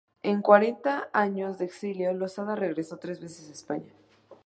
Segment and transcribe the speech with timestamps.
[0.23, 3.93] En cuarenta años de exilio, Losada regresó tres veces a España.